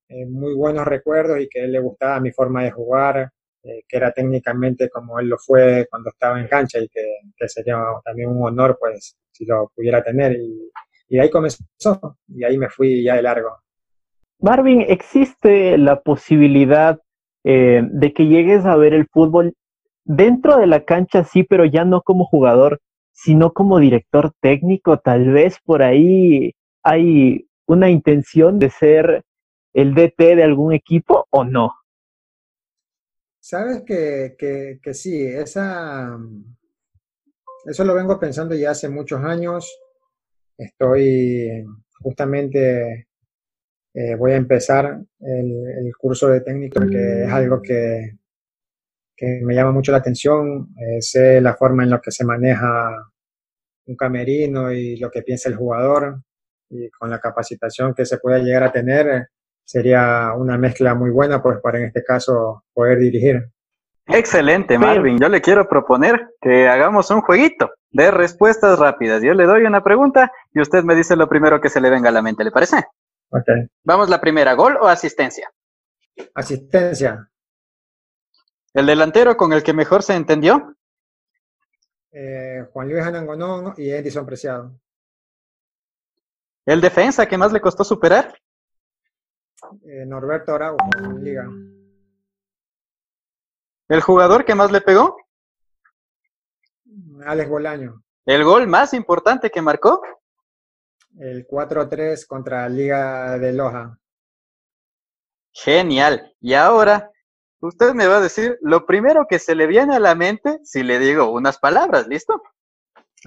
eh, 0.08 0.26
muy 0.26 0.54
buenos 0.54 0.86
recuerdos 0.86 1.40
y 1.40 1.48
que 1.48 1.60
a 1.60 1.64
él 1.64 1.72
le 1.72 1.80
gustaba 1.80 2.20
mi 2.20 2.32
forma 2.32 2.64
de 2.64 2.70
jugar, 2.70 3.30
eh, 3.64 3.85
que 3.87 3.97
era 3.97 4.11
técnicamente 4.12 4.90
como 4.90 5.21
él 5.21 5.28
lo 5.28 5.38
fue 5.38 5.87
cuando 5.88 6.11
estaba 6.11 6.40
en 6.40 6.49
cancha 6.49 6.81
y 6.81 6.88
que, 6.88 7.49
sería 7.49 7.76
también 8.04 8.31
un 8.31 8.45
honor, 8.45 8.76
pues, 8.78 9.16
si 9.31 9.45
lo 9.45 9.71
pudiera 9.75 10.02
tener. 10.02 10.37
Y, 11.09 11.19
ahí 11.19 11.31
comenzó, 11.31 12.16
y 12.26 12.42
ahí 12.42 12.57
me 12.57 12.71
fui 12.71 13.04
ya 13.04 13.16
de 13.16 13.23
largo. 13.23 13.50
Marvin, 14.40 14.81
¿existe 14.81 15.78
la 15.78 16.00
posibilidad 16.00 17.00
eh, 17.45 17.83
de 17.85 18.12
que 18.12 18.26
llegues 18.26 18.64
a 18.64 18.76
ver 18.76 18.95
el 18.95 19.07
fútbol 19.07 19.54
dentro 20.04 20.57
de 20.57 20.66
la 20.66 20.85
cancha, 20.85 21.23
sí, 21.23 21.45
pero 21.45 21.64
ya 21.64 21.85
no 21.85 22.02
como 22.02 22.25
jugador, 22.25 22.81
sino 23.12 23.52
como 23.52 23.78
director 23.78 24.33
técnico? 24.40 24.99
Tal 24.99 25.31
vez 25.31 25.59
por 25.64 25.83
ahí 25.83 26.54
hay 26.83 27.47
una 27.66 27.90
intención 27.90 28.59
de 28.59 28.71
ser 28.71 29.23
el 29.73 29.95
DT 29.95 30.37
de 30.37 30.42
algún 30.42 30.73
equipo 30.73 31.26
o 31.31 31.45
no. 31.45 31.73
Sabes 33.44 33.82
que, 33.84 34.37
que, 34.38 34.94
sí, 34.94 35.26
esa, 35.26 36.16
eso 37.64 37.84
lo 37.84 37.92
vengo 37.92 38.20
pensando 38.20 38.54
ya 38.54 38.70
hace 38.70 38.88
muchos 38.88 39.20
años. 39.25 39.80
Estoy 40.56 41.64
justamente, 41.99 43.08
eh, 43.94 44.14
voy 44.14 44.30
a 44.30 44.37
empezar 44.37 45.02
el, 45.18 45.92
curso 45.99 46.28
de 46.28 46.42
técnico, 46.42 46.87
que 46.88 47.25
es 47.25 47.32
algo 47.32 47.61
que, 47.61 48.12
que 49.16 49.40
me 49.42 49.56
llama 49.56 49.72
mucho 49.72 49.90
la 49.90 49.99
atención. 49.99 50.68
Eh, 50.78 51.02
sé 51.02 51.40
la 51.40 51.56
forma 51.56 51.82
en 51.82 51.90
la 51.90 52.00
que 52.00 52.12
se 52.12 52.25
maneja 52.25 52.94
un 53.87 53.96
camerino 53.96 54.70
y 54.70 54.99
lo 54.99 55.11
que 55.11 55.22
piensa 55.22 55.49
el 55.49 55.56
jugador 55.56 56.22
y 56.70 56.88
con 56.90 57.11
la 57.11 57.18
capacitación 57.18 57.92
que 57.92 58.06
se 58.06 58.18
pueda 58.18 58.38
llegar 58.38 58.62
a 58.62 58.70
tener, 58.70 59.30
sería 59.64 60.33
una 60.37 60.59
mezcla 60.59 60.95
muy 60.95 61.11
buena 61.11 61.42
pues 61.42 61.61
para 61.61 61.78
en 61.78 61.85
este 61.85 62.02
caso 62.04 62.64
poder 62.73 62.99
dirigir. 62.99 63.50
Excelente, 64.07 64.78
Marvin. 64.78 65.19
Yo 65.19 65.28
le 65.28 65.40
quiero 65.40 65.69
proponer 65.69 66.35
que 66.40 66.69
hagamos 66.69 67.11
un 67.11 67.21
jueguito 67.21 67.71
de 67.90 68.11
respuestas 68.11 68.78
rápidas. 68.78 69.23
Yo 69.23 69.33
le 69.33 69.45
doy 69.45 69.62
una 69.62 69.85
pregunta 69.85 70.33
y 70.52 70.61
usted 70.61 70.83
me 70.83 70.95
dice 70.95 71.16
lo 71.16 71.28
primero 71.28 71.61
que 71.61 71.69
se 71.69 71.81
le 71.81 71.88
venga 71.88 72.09
a 72.09 72.12
la 72.12 72.23
mente, 72.23 72.45
¿le 72.45 72.50
parece? 72.50 72.85
Ok. 73.31 73.49
Vamos 73.85 74.11
la 74.11 74.21
primera, 74.21 74.54
¿gol 74.54 74.76
o 74.81 74.88
asistencia? 74.88 75.50
Asistencia. 76.35 77.28
¿El 78.75 78.87
delantero 78.87 79.37
con 79.37 79.52
el 79.52 79.62
que 79.62 79.73
mejor 79.73 80.02
se 80.02 80.14
entendió? 80.14 80.76
Eh, 82.11 82.66
Juan 82.73 82.88
Luis 82.88 83.04
Anangonón 83.04 83.75
y 83.76 83.90
Edison 83.90 84.26
Preciado. 84.26 84.73
¿El 86.66 86.81
defensa 86.81 87.26
que 87.26 87.38
más 87.38 87.52
le 87.52 87.61
costó 87.61 87.85
superar? 87.85 88.35
Eh, 89.85 90.04
Norberto 90.07 90.54
Araujo, 90.54 90.88
en 90.99 91.25
Liga. 91.25 91.49
¿El 93.88 94.00
jugador 94.00 94.45
que 94.45 94.54
más 94.54 94.71
le 94.71 94.81
pegó? 94.81 95.16
Alex 97.25 97.49
Bolaño. 97.49 98.02
¿El 98.25 98.45
gol 98.45 98.66
más 98.66 98.95
importante 98.95 99.50
que 99.50 99.62
marcó? 99.62 100.02
El 101.19 101.47
4-3 101.47 102.26
contra 102.26 102.69
Liga 102.69 103.38
de 103.38 103.52
Loja. 103.52 103.99
Genial. 105.52 106.35
Y 106.40 106.54
ahora, 106.54 107.11
usted 107.61 107.92
me 107.92 108.07
va 108.07 108.16
a 108.16 108.21
decir 108.21 108.59
lo 108.62 108.87
primero 108.87 109.26
que 109.28 109.38
se 109.38 109.54
le 109.54 109.66
viene 109.66 109.97
a 109.97 110.00
la 110.00 110.14
mente 110.14 110.61
si 110.64 110.83
le 110.83 110.99
digo 110.99 111.31
unas 111.31 111.59
palabras, 111.59 112.07
¿listo? 112.07 112.42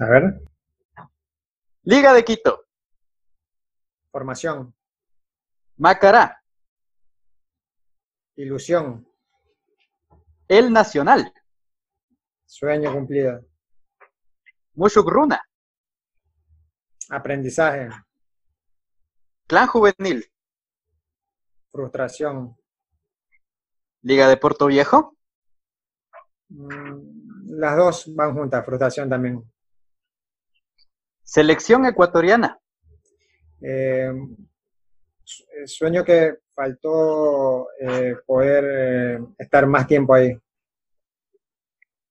A 0.00 0.06
ver. 0.06 0.40
Liga 1.82 2.12
de 2.12 2.24
Quito. 2.24 2.64
Formación. 4.10 4.75
Macará. 5.78 6.42
Ilusión. 8.36 9.06
El 10.48 10.72
Nacional. 10.72 11.32
Sueño 12.46 12.92
cumplido. 12.92 13.44
Mushugruna. 14.74 15.42
Aprendizaje. 17.10 17.88
Clan 19.46 19.66
Juvenil. 19.66 20.24
Frustración. 21.70 22.56
Liga 24.02 24.28
de 24.28 24.36
Puerto 24.36 24.66
Viejo. 24.66 25.16
Mm, 26.48 27.58
las 27.58 27.76
dos 27.76 28.14
van 28.14 28.34
juntas, 28.34 28.64
frustración 28.64 29.10
también. 29.10 29.42
Selección 31.22 31.84
ecuatoriana. 31.86 32.58
Eh, 33.60 34.12
sueño 35.66 36.04
que 36.04 36.38
faltó 36.54 37.68
eh, 37.80 38.16
poder 38.24 38.64
eh, 38.64 39.26
estar 39.38 39.66
más 39.66 39.86
tiempo 39.86 40.14
ahí. 40.14 40.38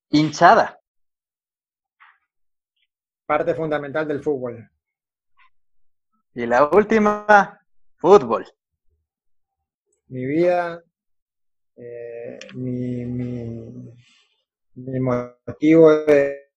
Hinchada. 0.09 0.79
Parte 3.25 3.55
fundamental 3.55 4.07
del 4.07 4.21
fútbol. 4.21 4.69
Y 6.33 6.45
la 6.45 6.69
última, 6.69 7.59
fútbol. 7.97 8.45
Mi 10.07 10.25
vida, 10.25 10.83
eh, 11.75 12.37
mi, 12.53 13.05
mi, 13.05 14.99
motivo 14.99 15.91
de, 16.05 16.51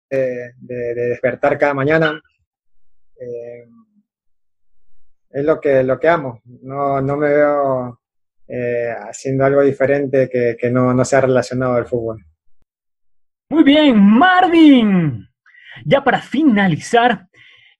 despertar 0.60 1.58
cada 1.58 1.74
mañana 1.74 2.20
es 5.30 5.44
lo 5.44 5.60
que, 5.60 5.82
lo 5.82 5.98
que 5.98 6.08
amo. 6.08 6.40
No, 6.62 7.00
no 7.00 7.16
me 7.16 7.28
veo 7.28 8.00
eh, 8.46 8.94
haciendo 9.08 9.44
algo 9.44 9.62
diferente 9.62 10.28
que, 10.30 10.56
que 10.58 10.70
no, 10.70 10.94
no 10.94 11.04
sea 11.04 11.20
relacionado 11.22 11.74
al 11.74 11.86
fútbol. 11.86 12.24
Muy 13.50 13.62
bien, 13.62 13.98
Marvin. 13.98 15.26
Ya 15.84 16.02
para 16.02 16.20
finalizar, 16.20 17.28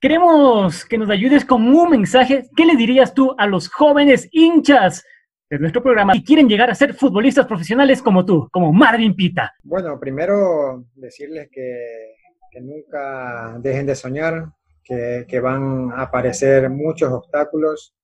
queremos 0.00 0.84
que 0.84 0.98
nos 0.98 1.10
ayudes 1.10 1.44
con 1.44 1.66
un 1.66 1.90
mensaje. 1.90 2.44
¿Qué 2.56 2.64
le 2.64 2.76
dirías 2.76 3.12
tú 3.12 3.34
a 3.36 3.46
los 3.46 3.68
jóvenes 3.68 4.28
hinchas 4.30 5.04
de 5.50 5.58
nuestro 5.58 5.82
programa 5.82 6.12
que 6.12 6.24
quieren 6.24 6.48
llegar 6.48 6.70
a 6.70 6.74
ser 6.74 6.94
futbolistas 6.94 7.46
profesionales 7.46 8.02
como 8.02 8.24
tú, 8.24 8.48
como 8.52 8.72
Marvin 8.72 9.14
Pita? 9.14 9.54
Bueno, 9.62 9.98
primero 9.98 10.84
decirles 10.94 11.48
que, 11.50 12.14
que 12.50 12.60
nunca 12.60 13.58
dejen 13.58 13.86
de 13.86 13.94
soñar, 13.94 14.52
que, 14.88 15.40
van 15.40 15.90
a 15.92 16.02
aparecer 16.02 16.70
muchos 16.70 17.12
obstáculos, 17.12 17.94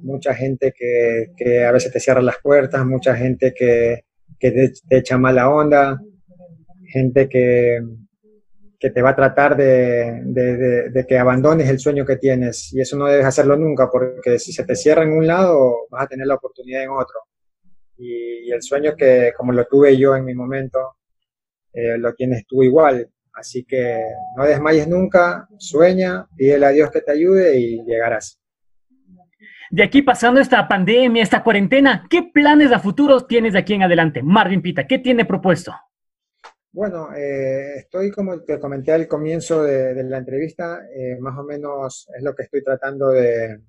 mucha 0.00 0.34
gente 0.34 0.72
que, 0.76 1.64
a 1.64 1.72
veces 1.72 1.92
te 1.92 2.00
cierra 2.00 2.20
las 2.20 2.38
puertas, 2.42 2.84
mucha 2.84 3.16
gente 3.16 3.54
que, 3.54 4.04
te, 4.38 4.72
echa 4.90 5.18
mala 5.18 5.48
onda, 5.48 6.00
gente 6.92 7.28
que, 7.28 7.80
que 8.78 8.90
te 8.90 9.02
va 9.02 9.10
a 9.10 9.16
tratar 9.16 9.56
de, 9.56 11.04
que 11.08 11.18
abandones 11.18 11.68
el 11.68 11.78
sueño 11.78 12.04
que 12.04 12.16
tienes. 12.16 12.72
Y 12.72 12.80
eso 12.80 12.96
no 12.96 13.06
debes 13.06 13.26
hacerlo 13.26 13.56
nunca, 13.56 13.88
porque 13.90 14.38
si 14.38 14.52
se 14.52 14.64
te 14.64 14.74
cierra 14.74 15.04
en 15.04 15.12
un 15.12 15.26
lado, 15.26 15.86
vas 15.90 16.04
a 16.04 16.08
tener 16.08 16.26
la 16.26 16.34
oportunidad 16.34 16.82
en 16.82 16.90
otro. 16.90 17.20
Y, 17.98 18.50
el 18.50 18.62
sueño 18.62 18.94
que, 18.96 19.32
como 19.36 19.52
lo 19.52 19.66
tuve 19.66 19.96
yo 19.96 20.14
en 20.14 20.24
mi 20.24 20.34
momento, 20.34 20.96
eh, 21.72 21.98
lo 21.98 22.14
tienes 22.14 22.46
tú 22.46 22.62
igual. 22.62 23.10
Así 23.36 23.64
que 23.64 24.02
no 24.34 24.44
desmayes 24.44 24.88
nunca, 24.88 25.46
sueña, 25.58 26.26
pídele 26.36 26.66
a 26.66 26.70
Dios 26.70 26.90
que 26.90 27.02
te 27.02 27.12
ayude 27.12 27.58
y 27.60 27.84
llegarás. 27.84 28.40
De 29.70 29.82
aquí 29.82 30.00
pasando 30.00 30.40
esta 30.40 30.66
pandemia, 30.66 31.22
esta 31.22 31.42
cuarentena, 31.42 32.06
¿qué 32.08 32.30
planes 32.32 32.72
a 32.72 32.78
futuro 32.78 33.26
tienes 33.26 33.52
de 33.52 33.58
aquí 33.58 33.74
en 33.74 33.82
adelante? 33.82 34.22
Marvin 34.22 34.62
Pita, 34.62 34.86
¿qué 34.86 35.00
tiene 35.00 35.26
propuesto? 35.26 35.74
Bueno, 36.72 37.14
eh, 37.14 37.76
estoy 37.76 38.10
como 38.10 38.40
te 38.40 38.58
comenté 38.58 38.92
al 38.92 39.06
comienzo 39.06 39.62
de, 39.62 40.02
la 40.04 40.16
entrevista, 40.16 40.80
eh, 40.94 41.18
más 41.20 41.38
o 41.38 41.42
menos 41.42 42.08
es 42.16 42.22
lo 42.22 42.34
que 42.34 42.44
estoy 42.44 42.64
tratando 42.64 43.10
de, 43.10 43.60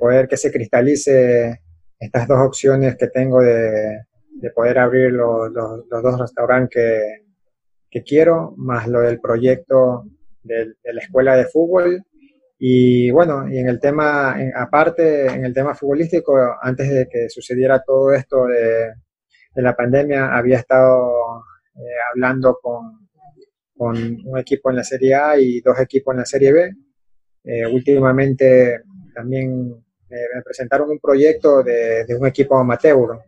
poder 0.00 0.26
que 0.26 0.36
se 0.36 0.50
cristalice 0.50 1.60
estas 1.98 2.26
dos 2.26 2.38
opciones 2.44 2.96
que 2.96 3.06
tengo 3.06 3.40
de, 3.40 4.00
poder 4.54 4.78
abrir 4.78 5.12
los, 5.12 5.52
los 5.52 6.02
dos 6.02 6.18
restaurantes 6.18 6.74
que, 6.74 7.29
que 7.90 8.02
quiero, 8.02 8.54
más 8.56 8.86
lo 8.86 9.00
del 9.00 9.20
proyecto 9.20 10.04
de, 10.42 10.74
la 10.84 11.00
escuela 11.00 11.36
de 11.36 11.46
fútbol. 11.46 12.02
Y 12.58 13.10
bueno, 13.10 13.48
y 13.50 13.58
en 13.58 13.68
el 13.68 13.80
tema, 13.80 14.36
aparte, 14.54 15.26
en 15.26 15.44
el 15.44 15.54
tema 15.54 15.74
futbolístico, 15.74 16.36
antes 16.60 16.90
de 16.90 17.08
que 17.08 17.28
sucediera 17.28 17.82
todo 17.82 18.12
esto 18.12 18.46
de, 18.46 18.92
la 19.56 19.74
pandemia, 19.74 20.36
había 20.36 20.58
estado 20.58 21.42
eh, 21.74 21.80
hablando 22.12 22.58
con, 22.62 23.08
con, 23.76 23.96
un 24.24 24.38
equipo 24.38 24.70
en 24.70 24.76
la 24.76 24.84
Serie 24.84 25.14
A 25.14 25.38
y 25.38 25.60
dos 25.60 25.78
equipos 25.80 26.12
en 26.14 26.18
la 26.20 26.24
Serie 26.24 26.52
B. 26.52 26.72
Eh, 27.44 27.66
últimamente 27.66 28.82
también 29.14 29.74
me 30.08 30.42
presentaron 30.44 30.90
un 30.90 30.98
proyecto 30.98 31.62
de, 31.62 32.04
un 32.18 32.26
equipo 32.26 32.58
amateur 32.58 33.18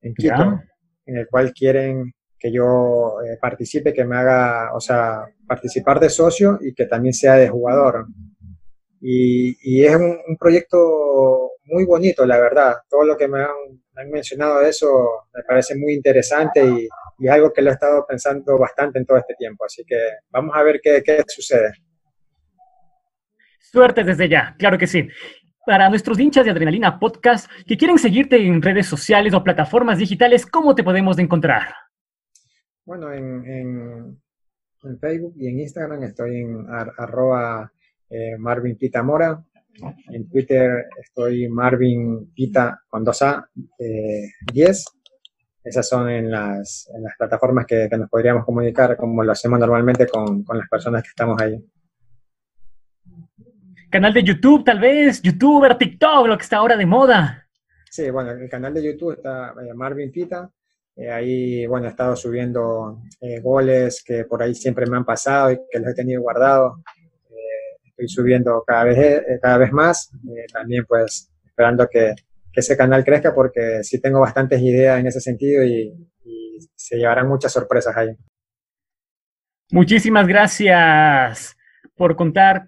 en 0.00 0.14
Quito, 0.14 0.60
en 1.06 1.16
el 1.16 1.28
cual 1.28 1.52
quieren 1.52 2.12
que 2.38 2.52
yo 2.52 3.16
eh, 3.22 3.36
participe, 3.40 3.92
que 3.92 4.04
me 4.04 4.16
haga, 4.16 4.74
o 4.74 4.80
sea, 4.80 5.24
participar 5.46 5.98
de 6.00 6.10
socio 6.10 6.58
y 6.60 6.72
que 6.74 6.86
también 6.86 7.12
sea 7.12 7.34
de 7.34 7.48
jugador. 7.48 8.06
y, 9.00 9.84
es 9.84 9.96
un, 9.96 10.36
proyecto 10.38 11.52
muy 11.68 11.84
bonito, 11.84 12.26
la 12.26 12.38
verdad. 12.38 12.76
Todo 12.88 13.04
lo 13.04 13.16
que 13.16 13.28
me 13.28 13.40
han, 13.40 14.10
mencionado 14.10 14.60
de 14.60 14.68
eso 14.68 14.88
me 15.34 15.42
parece 15.42 15.76
muy 15.76 15.92
interesante 15.92 16.64
y, 16.64 16.88
algo 17.28 17.52
que 17.52 17.62
lo 17.62 17.70
he 17.70 17.72
estado 17.72 18.06
pensando 18.06 18.56
bastante 18.56 18.98
en 19.00 19.04
todo 19.04 19.18
este 19.18 19.34
tiempo. 19.34 19.64
Así 19.64 19.84
que 19.84 19.96
vamos 20.30 20.54
a 20.54 20.62
ver 20.62 20.80
qué, 20.80 21.02
qué 21.04 21.24
sucede. 21.26 21.72
Suerte 23.58 24.04
desde 24.04 24.28
ya, 24.28 24.54
claro 24.56 24.78
que 24.78 24.86
sí. 24.86 25.08
Para 25.66 25.90
nuestros 25.90 26.18
hinchas 26.18 26.44
de 26.44 26.52
Adrenalina 26.52 26.98
Podcast 26.98 27.50
que 27.66 27.76
quieren 27.76 27.98
seguirte 27.98 28.36
en 28.36 28.62
redes 28.62 28.86
sociales 28.86 29.34
o 29.34 29.42
plataformas 29.42 29.98
digitales, 29.98 30.46
¿cómo 30.46 30.74
te 30.74 30.84
podemos 30.84 31.18
encontrar? 31.18 31.74
Bueno, 32.88 33.12
en, 33.12 34.18
Facebook 34.98 35.34
y 35.36 35.48
en 35.48 35.60
Instagram 35.60 36.04
estoy 36.04 36.38
en 36.38 36.66
arroba 36.70 37.70
eh, 38.08 38.38
Marvin 38.38 38.78
Pita 38.78 39.02
Mora. 39.02 39.44
En 40.10 40.26
Twitter 40.30 40.86
estoy 40.98 41.50
Marvin 41.50 42.32
Pita 42.32 42.80
con 42.88 43.04
2A 43.04 43.46
10. 44.54 44.70
Eh, 44.70 44.82
Esas 45.64 45.86
son 45.86 46.08
en 46.08 46.30
las, 46.30 46.90
plataformas 47.18 47.66
que, 47.66 47.90
nos 47.90 48.08
podríamos 48.08 48.46
comunicar 48.46 48.96
como 48.96 49.22
lo 49.22 49.32
hacemos 49.32 49.58
normalmente 49.58 50.06
con, 50.06 50.42
las 50.54 50.68
personas 50.70 51.02
que 51.02 51.10
estamos 51.10 51.38
ahí. 51.42 51.62
Canal 53.90 54.14
de 54.14 54.22
YouTube, 54.22 54.64
tal 54.64 54.80
vez, 54.80 55.20
youtuber, 55.20 55.76
TikTok, 55.76 56.26
lo 56.26 56.38
que 56.38 56.44
está 56.44 56.56
ahora 56.56 56.74
de 56.74 56.86
moda. 56.86 57.46
Sí, 57.90 58.08
bueno, 58.08 58.30
el 58.30 58.48
canal 58.48 58.72
de 58.72 58.82
YouTube 58.82 59.12
está 59.12 59.52
eh, 59.60 59.74
Marvin 59.74 60.10
Pita. 60.10 60.50
Ahí, 61.12 61.66
bueno, 61.66 61.86
he 61.86 61.90
estado 61.90 62.16
subiendo 62.16 63.02
goles 63.42 64.02
que 64.04 64.24
por 64.24 64.42
ahí 64.42 64.54
siempre 64.54 64.86
me 64.86 64.96
han 64.96 65.04
pasado 65.04 65.52
y 65.52 65.58
que 65.70 65.78
los 65.78 65.90
he 65.90 65.94
tenido 65.94 66.22
guardados 66.22 66.74
estoy 67.98 68.08
subiendo 68.08 68.62
cada 68.64 68.84
vez, 68.84 68.98
eh, 68.98 69.38
cada 69.42 69.58
vez 69.58 69.72
más. 69.72 70.10
Eh, 70.28 70.46
también 70.52 70.84
pues 70.86 71.30
esperando 71.44 71.88
que, 71.88 72.14
ese 72.54 72.76
canal 72.76 73.04
crezca 73.04 73.32
porque 73.32 73.84
sí 73.84 74.00
tengo 74.00 74.18
bastantes 74.18 74.60
ideas 74.60 74.98
en 74.98 75.06
ese 75.06 75.20
sentido 75.20 75.62
y, 75.62 75.94
se 76.74 76.96
llevarán 76.96 77.28
muchas 77.28 77.52
sorpresas 77.52 77.96
ahí. 77.96 78.08
Muchísimas 79.70 80.26
gracias 80.26 81.56
por 81.94 82.16
contar 82.16 82.66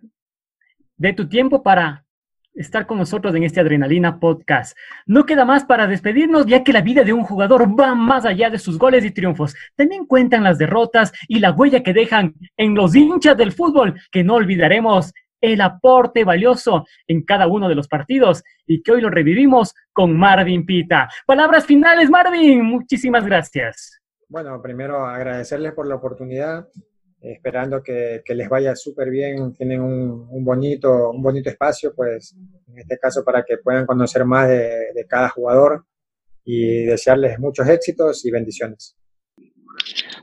de 0.97 1.13
tu 1.13 1.29
tiempo 1.29 1.61
para 1.61 2.07
estar 2.55 2.87
con 2.87 2.99
nosotros 2.99 3.35
en 3.35 3.45
este 3.45 3.61
Adrenalina 3.61 4.19
Podcast. 4.19 4.77
No 5.07 5.27
queda 5.27 5.45
más 5.45 5.65
para 5.65 5.87
despedirnos, 5.87 6.47
ya 6.47 6.65
que 6.65 6.73
la 6.73 6.81
vida 6.81 7.05
de 7.05 7.13
un 7.13 7.23
jugador 7.23 7.79
va 7.79 7.95
más 7.95 8.25
allá 8.25 8.51
de 8.51 8.59
sus 8.59 8.79
goles 8.79 9.05
y 9.05 9.11
triunfos. 9.11 9.55
También 9.77 10.07
cuentan 10.07 10.45
las 10.45 10.59
derrotas 10.59 11.13
y 11.29 11.39
la 11.39 11.53
huella 11.53 11.83
que 11.83 11.93
dejan 11.93 12.35
en 12.57 12.75
los 12.75 12.95
hinchas 12.95 13.37
del 13.37 13.53
fútbol, 13.53 14.01
que 14.11 14.25
no 14.25 14.35
olvidaremos 14.35 15.13
el 15.41 15.61
aporte 15.61 16.25
valioso 16.25 16.87
en 17.07 17.23
cada 17.23 17.47
uno 17.47 17.69
de 17.69 17.75
los 17.75 17.89
partidos 17.89 18.43
y 18.67 18.83
que 18.83 18.93
hoy 18.93 19.01
lo 19.01 19.11
revivimos 19.11 19.75
con 19.93 20.17
Marvin 20.17 20.67
Pita. 20.67 21.09
Palabras 21.27 21.65
finales, 21.65 22.11
Marvin. 22.11 22.63
Muchísimas 22.63 23.25
gracias. 23.25 24.01
Bueno, 24.29 24.61
primero 24.63 25.07
agradecerles 25.07 25.73
por 25.73 25.87
la 25.89 25.97
oportunidad, 25.97 26.69
esperando 27.21 27.83
que, 27.83 28.23
les 28.27 28.49
vaya 28.49 28.75
súper 28.75 29.11
bien. 29.11 29.55
Tienen 29.55 29.81
un, 29.81 30.45
bonito, 30.45 31.11
un 31.11 31.23
bonito 31.23 31.51
espacio, 31.51 31.95
pues 31.95 32.37
en 32.69 32.79
este 32.79 32.99
caso 32.99 33.25
para 33.25 33.45
que 33.45 33.59
puedan 33.59 33.87
conocer 33.87 34.25
más 34.25 34.49
de 34.49 35.07
cada 35.09 35.29
jugador 35.29 35.85
y 36.45 36.85
desearles 36.85 37.39
muchos 37.39 37.69
éxitos 37.69 38.25
y 38.25 38.31
bendiciones. 38.31 38.97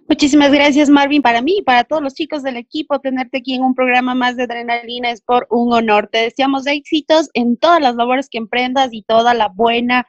Muchísimas 0.10 0.51
gracias, 0.51 0.89
Marvin. 0.89 1.22
Para 1.22 1.42
mí 1.42 1.58
y 1.60 1.63
para 1.63 1.84
todos 1.84 2.01
los 2.01 2.13
chicos 2.13 2.42
del 2.44 2.56
equipo, 2.56 3.00
tenerte 3.00 3.39
aquí 3.39 3.56
en 3.56 3.63
un 3.63 3.75
programa 3.75 4.16
más 4.16 4.38
de 4.38 4.44
Adrenalina 4.44 5.12
es 5.12 5.22
por 5.22 5.48
un 5.50 5.74
honor. 5.74 6.08
Te 6.10 6.20
deseamos 6.20 6.66
éxitos 6.66 7.30
en 7.34 7.58
todas 7.58 7.82
las 7.82 7.96
labores 7.96 8.30
que 8.30 8.38
emprendas 8.38 8.89
y 8.94 9.04
toda 9.04 9.34
la 9.34 9.50
buena 9.50 10.08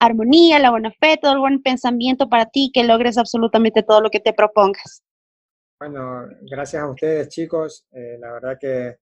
armonía, 0.00 0.58
la 0.58 0.70
buena 0.70 0.92
fe, 1.00 1.18
todo 1.20 1.32
el 1.32 1.38
buen 1.38 1.62
pensamiento 1.62 2.28
para 2.28 2.46
ti, 2.46 2.70
que 2.72 2.84
logres 2.84 3.16
absolutamente 3.16 3.82
todo 3.82 4.00
lo 4.00 4.10
que 4.10 4.20
te 4.20 4.32
propongas. 4.32 5.02
Bueno, 5.78 6.28
gracias 6.42 6.82
a 6.82 6.90
ustedes, 6.90 7.28
chicos. 7.28 7.86
Eh, 7.92 8.16
la 8.18 8.32
verdad 8.32 8.58
que, 8.58 8.98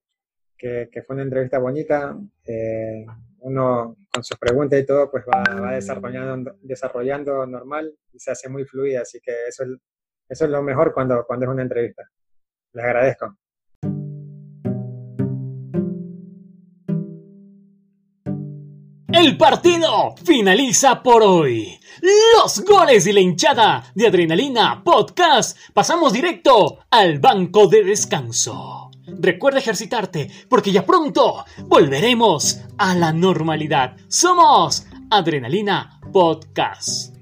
fue 1.05 1.13
una 1.15 1.23
entrevista 1.23 1.59
bonita. 1.59 2.17
Eh, 2.45 3.05
uno 3.39 3.97
con 4.11 4.23
sus 4.23 4.37
preguntas 4.37 4.79
y 4.79 4.85
todo, 4.85 5.09
pues 5.09 5.23
va, 5.25 5.43
va 5.59 5.71
desarrollando, 5.73 6.57
desarrollando 6.61 7.45
normal 7.45 7.93
y 8.13 8.19
se 8.19 8.31
hace 8.31 8.49
muy 8.49 8.65
fluida. 8.65 9.01
Así 9.01 9.19
que 9.21 9.47
eso 9.47 9.63
es 9.63 9.69
eso 10.29 10.45
es 10.45 10.51
lo 10.51 10.61
mejor 10.61 10.93
cuando, 10.93 11.25
cuando 11.25 11.45
es 11.45 11.51
una 11.51 11.61
entrevista. 11.61 12.03
Les 12.73 12.85
agradezco. 12.85 13.37
El 19.17 19.35
partido 19.35 20.13
finaliza 20.23 21.01
por 21.01 21.23
hoy. 21.23 21.79
Los 22.35 22.63
goles 22.63 23.07
y 23.07 23.13
la 23.13 23.19
hinchada 23.19 23.83
de 23.95 24.05
Adrenalina 24.05 24.83
Podcast. 24.83 25.57
Pasamos 25.73 26.13
directo 26.13 26.77
al 26.91 27.17
banco 27.17 27.65
de 27.65 27.83
descanso. 27.83 28.91
Recuerda 29.07 29.57
ejercitarte 29.57 30.29
porque 30.47 30.71
ya 30.71 30.85
pronto 30.85 31.43
volveremos 31.63 32.59
a 32.77 32.93
la 32.93 33.11
normalidad. 33.11 33.97
Somos 34.07 34.85
Adrenalina 35.09 35.99
Podcast. 36.13 37.16